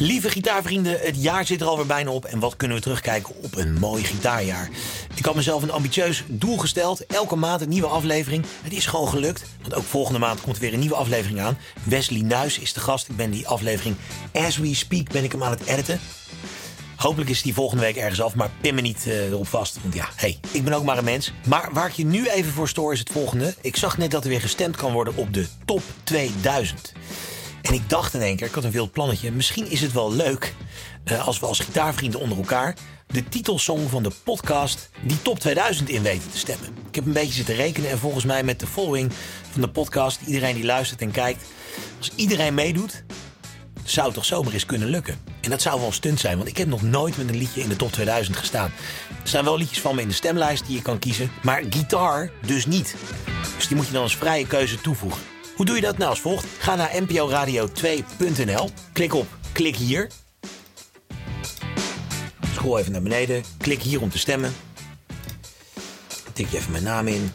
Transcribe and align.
Lieve 0.00 0.30
gitaarvrienden, 0.30 1.00
het 1.00 1.22
jaar 1.22 1.46
zit 1.46 1.60
er 1.60 1.66
alweer 1.66 1.86
bijna 1.86 2.10
op. 2.10 2.24
En 2.24 2.38
wat 2.38 2.56
kunnen 2.56 2.76
we 2.76 2.82
terugkijken 2.82 3.34
op 3.42 3.56
een 3.56 3.78
mooi 3.78 4.04
gitaarjaar? 4.04 4.68
Ik 5.14 5.24
had 5.24 5.34
mezelf 5.34 5.62
een 5.62 5.70
ambitieus 5.70 6.24
doel 6.26 6.58
gesteld. 6.58 7.06
Elke 7.06 7.36
maand 7.36 7.60
een 7.60 7.68
nieuwe 7.68 7.86
aflevering. 7.86 8.44
Het 8.62 8.72
is 8.72 8.86
gewoon 8.86 9.08
gelukt. 9.08 9.44
Want 9.62 9.74
ook 9.74 9.84
volgende 9.84 10.18
maand 10.18 10.40
komt 10.40 10.56
er 10.56 10.62
weer 10.62 10.72
een 10.72 10.78
nieuwe 10.78 10.94
aflevering 10.94 11.40
aan. 11.40 11.58
Wesley 11.82 12.20
Nuis 12.20 12.58
is 12.58 12.72
de 12.72 12.80
gast. 12.80 13.08
Ik 13.08 13.16
ben 13.16 13.30
die 13.30 13.46
aflevering 13.46 13.96
as 14.32 14.56
we 14.56 14.74
speak 14.74 15.12
ben 15.12 15.24
ik 15.24 15.32
hem 15.32 15.42
aan 15.42 15.50
het 15.50 15.64
editen. 15.66 16.00
Hopelijk 16.96 17.30
is 17.30 17.42
die 17.42 17.54
volgende 17.54 17.82
week 17.82 17.96
ergens 17.96 18.20
af, 18.20 18.34
maar 18.34 18.50
pin 18.60 18.74
me 18.74 18.80
niet 18.80 19.04
uh, 19.06 19.26
erop 19.26 19.48
vast. 19.48 19.78
Want 19.82 19.94
ja, 19.94 20.08
hey, 20.16 20.40
ik 20.50 20.64
ben 20.64 20.72
ook 20.72 20.84
maar 20.84 20.98
een 20.98 21.04
mens. 21.04 21.32
Maar 21.46 21.68
waar 21.72 21.86
ik 21.88 21.94
je 21.94 22.04
nu 22.04 22.28
even 22.28 22.52
voor 22.52 22.68
stoor 22.68 22.92
is 22.92 22.98
het 22.98 23.10
volgende. 23.10 23.54
Ik 23.60 23.76
zag 23.76 23.98
net 23.98 24.10
dat 24.10 24.24
er 24.24 24.30
weer 24.30 24.40
gestemd 24.40 24.76
kan 24.76 24.92
worden 24.92 25.16
op 25.16 25.34
de 25.34 25.46
top 25.64 25.82
2000. 26.04 26.92
En 27.62 27.74
ik 27.74 27.88
dacht 27.88 28.14
in 28.14 28.20
één 28.20 28.36
keer, 28.36 28.46
ik 28.46 28.54
had 28.54 28.64
een 28.64 28.70
wild 28.70 28.92
plannetje. 28.92 29.32
Misschien 29.32 29.70
is 29.70 29.80
het 29.80 29.92
wel 29.92 30.12
leuk 30.12 30.54
uh, 31.04 31.26
als 31.26 31.38
we 31.40 31.46
als 31.46 31.58
gitaarvrienden 31.58 32.20
onder 32.20 32.38
elkaar 32.38 32.76
de 33.12 33.28
titelsong 33.28 33.90
van 33.90 34.02
de 34.02 34.10
podcast 34.24 34.90
die 35.02 35.22
top 35.22 35.38
2000 35.38 35.88
in 35.88 36.02
weten 36.02 36.30
te 36.30 36.38
stemmen. 36.38 36.68
Ik 36.88 36.94
heb 36.94 37.06
een 37.06 37.12
beetje 37.12 37.32
zitten 37.32 37.54
rekenen 37.54 37.90
en 37.90 37.98
volgens 37.98 38.24
mij 38.24 38.42
met 38.42 38.60
de 38.60 38.66
following 38.66 39.12
van 39.50 39.60
de 39.60 39.68
podcast, 39.68 40.20
iedereen 40.26 40.54
die 40.54 40.64
luistert 40.64 41.00
en 41.00 41.10
kijkt, 41.10 41.44
als 41.98 42.10
iedereen 42.14 42.54
meedoet, 42.54 43.04
zou 43.84 44.06
het 44.06 44.14
toch 44.14 44.24
zomaar 44.24 44.52
eens 44.52 44.66
kunnen 44.66 44.88
lukken. 44.88 45.18
En 45.40 45.50
dat 45.50 45.62
zou 45.62 45.78
wel 45.78 45.86
een 45.86 45.92
stunt 45.92 46.20
zijn, 46.20 46.36
want 46.36 46.48
ik 46.48 46.56
heb 46.56 46.68
nog 46.68 46.82
nooit 46.82 47.16
met 47.16 47.28
een 47.28 47.36
liedje 47.36 47.60
in 47.60 47.68
de 47.68 47.76
top 47.76 47.92
2000 47.92 48.36
gestaan. 48.36 48.72
Er 49.22 49.28
staan 49.28 49.44
wel 49.44 49.58
liedjes 49.58 49.80
van 49.80 49.94
me 49.94 50.00
in 50.00 50.08
de 50.08 50.14
stemlijst 50.14 50.66
die 50.66 50.76
je 50.76 50.82
kan 50.82 50.98
kiezen, 50.98 51.30
maar 51.42 51.62
gitaar 51.70 52.30
dus 52.46 52.66
niet. 52.66 52.94
Dus 53.56 53.68
die 53.68 53.76
moet 53.76 53.86
je 53.86 53.92
dan 53.92 54.02
als 54.02 54.16
vrije 54.16 54.46
keuze 54.46 54.80
toevoegen. 54.80 55.22
Hoe 55.58 55.66
doe 55.66 55.76
je 55.76 55.82
dat 55.82 55.98
nou 55.98 56.10
als 56.10 56.20
volgt? 56.20 56.46
Ga 56.58 56.74
naar 56.74 56.90
nporadio2.nl, 57.02 58.70
klik 58.92 59.14
op 59.14 59.26
klik 59.52 59.76
hier. 59.76 60.10
Scroll 62.52 62.78
even 62.78 62.92
naar 62.92 63.02
beneden, 63.02 63.42
klik 63.56 63.82
hier 63.82 64.00
om 64.00 64.10
te 64.10 64.18
stemmen. 64.18 64.54
Tik 66.32 66.48
je 66.50 66.56
even 66.56 66.72
mijn 66.72 66.84
naam 66.84 67.08
in. 67.08 67.30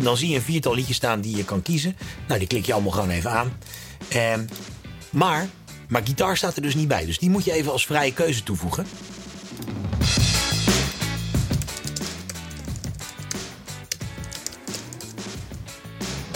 Dan 0.00 0.16
zie 0.16 0.28
je 0.28 0.34
een 0.34 0.42
viertal 0.42 0.74
liedjes 0.74 0.96
staan 0.96 1.20
die 1.20 1.36
je 1.36 1.44
kan 1.44 1.62
kiezen. 1.62 1.96
Nou, 2.26 2.38
die 2.38 2.48
klik 2.48 2.66
je 2.66 2.72
allemaal 2.72 2.92
gewoon 2.92 3.10
even 3.10 3.30
aan. 3.30 3.58
Eh, 4.08 4.38
maar, 5.10 5.48
maar 5.88 6.02
gitaar 6.04 6.36
staat 6.36 6.56
er 6.56 6.62
dus 6.62 6.74
niet 6.74 6.88
bij. 6.88 7.06
Dus 7.06 7.18
die 7.18 7.30
moet 7.30 7.44
je 7.44 7.52
even 7.52 7.72
als 7.72 7.86
vrije 7.86 8.12
keuze 8.12 8.42
toevoegen. 8.42 8.86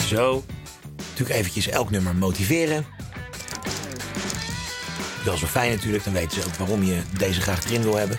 Zo. 0.07 0.43
Natuurlijk 1.09 1.39
eventjes 1.39 1.67
elk 1.67 1.89
nummer 1.89 2.15
motiveren. 2.15 2.85
Dat 5.23 5.33
is 5.33 5.41
wel 5.41 5.49
fijn 5.49 5.71
natuurlijk. 5.71 6.03
Dan 6.03 6.13
weten 6.13 6.41
ze 6.41 6.47
ook 6.47 6.55
waarom 6.55 6.83
je 6.83 7.01
deze 7.17 7.41
graag 7.41 7.65
erin 7.65 7.81
wil 7.81 7.95
hebben. 7.95 8.17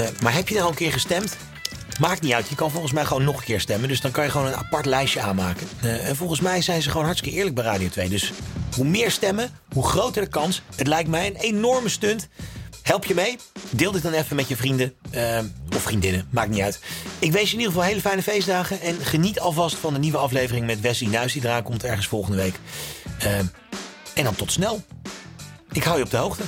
Uh, 0.00 0.06
maar 0.22 0.34
heb 0.34 0.48
je 0.48 0.54
nou 0.54 0.64
al 0.66 0.70
een 0.70 0.76
keer 0.76 0.92
gestemd? 0.92 1.36
Maakt 2.00 2.22
niet 2.22 2.32
uit. 2.32 2.48
Je 2.48 2.54
kan 2.54 2.70
volgens 2.70 2.92
mij 2.92 3.04
gewoon 3.04 3.24
nog 3.24 3.36
een 3.36 3.44
keer 3.44 3.60
stemmen. 3.60 3.88
Dus 3.88 4.00
dan 4.00 4.10
kan 4.10 4.24
je 4.24 4.30
gewoon 4.30 4.46
een 4.46 4.56
apart 4.56 4.86
lijstje 4.86 5.20
aanmaken. 5.20 5.68
Uh, 5.84 6.08
en 6.08 6.16
volgens 6.16 6.40
mij 6.40 6.62
zijn 6.62 6.82
ze 6.82 6.90
gewoon 6.90 7.06
hartstikke 7.06 7.36
eerlijk 7.36 7.54
bij 7.54 7.64
Radio 7.64 7.88
2. 7.88 8.08
Dus 8.08 8.32
hoe 8.74 8.84
meer 8.84 9.10
stemmen, 9.10 9.50
hoe 9.72 9.88
groter 9.88 10.22
de 10.22 10.28
kans. 10.28 10.62
Het 10.76 10.86
lijkt 10.86 11.08
mij 11.08 11.26
een 11.26 11.36
enorme 11.36 11.88
stunt. 11.88 12.28
Help 12.90 13.04
je 13.04 13.14
mee? 13.14 13.38
Deel 13.70 13.92
dit 13.92 14.02
dan 14.02 14.12
even 14.12 14.36
met 14.36 14.48
je 14.48 14.56
vrienden 14.56 14.94
uh, 15.14 15.38
of 15.74 15.82
vriendinnen, 15.82 16.28
maakt 16.30 16.50
niet 16.50 16.60
uit. 16.60 16.80
Ik 17.18 17.32
wens 17.32 17.46
je 17.46 17.52
in 17.52 17.58
ieder 17.58 17.72
geval 17.72 17.88
hele 17.88 18.00
fijne 18.00 18.22
feestdagen. 18.22 18.80
En 18.80 18.96
geniet 18.96 19.40
alvast 19.40 19.76
van 19.76 19.92
de 19.92 19.98
nieuwe 19.98 20.18
aflevering 20.18 20.66
met 20.66 20.80
Wesley 20.80 21.10
Nuis. 21.10 21.32
Die 21.32 21.62
komt 21.62 21.84
ergens 21.84 22.06
volgende 22.06 22.36
week. 22.36 22.54
Uh, 23.24 23.38
en 24.14 24.24
dan 24.24 24.34
tot 24.34 24.52
snel. 24.52 24.82
Ik 25.72 25.82
hou 25.82 25.98
je 25.98 26.04
op 26.04 26.10
de 26.10 26.16
hoogte. 26.16 26.42